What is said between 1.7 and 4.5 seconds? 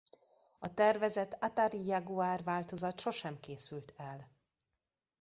Jaguar változat sosem készült el.